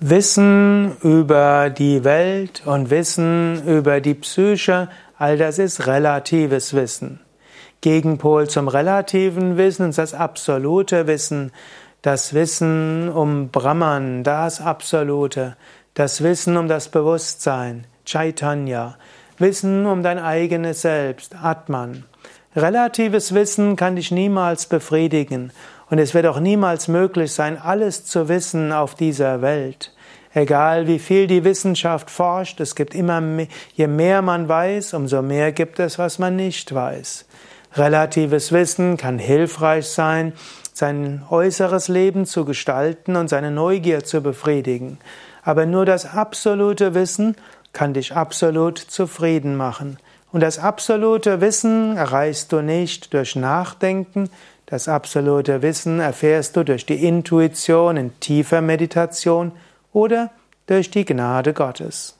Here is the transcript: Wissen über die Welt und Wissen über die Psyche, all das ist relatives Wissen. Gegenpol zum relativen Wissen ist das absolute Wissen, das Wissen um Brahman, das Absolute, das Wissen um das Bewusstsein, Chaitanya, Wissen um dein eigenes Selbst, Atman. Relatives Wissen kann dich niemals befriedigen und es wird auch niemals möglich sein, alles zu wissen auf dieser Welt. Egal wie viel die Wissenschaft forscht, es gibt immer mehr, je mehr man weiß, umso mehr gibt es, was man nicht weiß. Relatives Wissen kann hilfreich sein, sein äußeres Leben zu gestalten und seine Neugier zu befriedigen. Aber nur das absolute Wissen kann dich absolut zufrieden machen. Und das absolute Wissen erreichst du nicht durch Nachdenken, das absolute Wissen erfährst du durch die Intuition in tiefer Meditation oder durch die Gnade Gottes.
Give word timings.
Wissen 0.00 0.96
über 1.02 1.70
die 1.70 2.04
Welt 2.04 2.62
und 2.64 2.88
Wissen 2.88 3.66
über 3.66 4.00
die 4.00 4.14
Psyche, 4.14 4.88
all 5.18 5.36
das 5.36 5.58
ist 5.58 5.88
relatives 5.88 6.72
Wissen. 6.72 7.18
Gegenpol 7.80 8.48
zum 8.48 8.68
relativen 8.68 9.56
Wissen 9.56 9.90
ist 9.90 9.98
das 9.98 10.14
absolute 10.14 11.08
Wissen, 11.08 11.50
das 12.00 12.32
Wissen 12.32 13.08
um 13.08 13.48
Brahman, 13.48 14.22
das 14.22 14.60
Absolute, 14.60 15.56
das 15.94 16.22
Wissen 16.22 16.56
um 16.56 16.68
das 16.68 16.90
Bewusstsein, 16.90 17.84
Chaitanya, 18.04 18.98
Wissen 19.38 19.84
um 19.84 20.04
dein 20.04 20.20
eigenes 20.20 20.82
Selbst, 20.82 21.34
Atman. 21.34 22.04
Relatives 22.54 23.34
Wissen 23.34 23.74
kann 23.74 23.96
dich 23.96 24.12
niemals 24.12 24.66
befriedigen 24.66 25.50
und 25.90 25.98
es 25.98 26.14
wird 26.14 26.26
auch 26.26 26.40
niemals 26.40 26.88
möglich 26.88 27.32
sein, 27.32 27.58
alles 27.60 28.04
zu 28.04 28.28
wissen 28.28 28.72
auf 28.72 28.94
dieser 28.94 29.42
Welt. 29.42 29.92
Egal 30.34 30.86
wie 30.86 30.98
viel 30.98 31.26
die 31.26 31.44
Wissenschaft 31.44 32.10
forscht, 32.10 32.60
es 32.60 32.74
gibt 32.74 32.94
immer 32.94 33.20
mehr, 33.20 33.46
je 33.74 33.86
mehr 33.86 34.20
man 34.22 34.48
weiß, 34.48 34.94
umso 34.94 35.22
mehr 35.22 35.52
gibt 35.52 35.80
es, 35.80 35.98
was 35.98 36.18
man 36.18 36.36
nicht 36.36 36.74
weiß. 36.74 37.24
Relatives 37.74 38.52
Wissen 38.52 38.96
kann 38.96 39.18
hilfreich 39.18 39.88
sein, 39.88 40.32
sein 40.74 41.24
äußeres 41.28 41.88
Leben 41.88 42.26
zu 42.26 42.44
gestalten 42.44 43.16
und 43.16 43.28
seine 43.28 43.50
Neugier 43.50 44.04
zu 44.04 44.20
befriedigen. 44.20 44.98
Aber 45.42 45.66
nur 45.66 45.86
das 45.86 46.06
absolute 46.14 46.94
Wissen 46.94 47.36
kann 47.72 47.94
dich 47.94 48.14
absolut 48.14 48.78
zufrieden 48.78 49.56
machen. 49.56 49.98
Und 50.30 50.42
das 50.42 50.58
absolute 50.58 51.40
Wissen 51.40 51.96
erreichst 51.96 52.52
du 52.52 52.60
nicht 52.60 53.14
durch 53.14 53.34
Nachdenken, 53.34 54.30
das 54.66 54.86
absolute 54.86 55.62
Wissen 55.62 55.98
erfährst 55.98 56.54
du 56.56 56.62
durch 56.62 56.84
die 56.84 57.06
Intuition 57.06 57.96
in 57.96 58.20
tiefer 58.20 58.60
Meditation 58.60 59.52
oder 59.94 60.30
durch 60.66 60.90
die 60.90 61.06
Gnade 61.06 61.54
Gottes. 61.54 62.18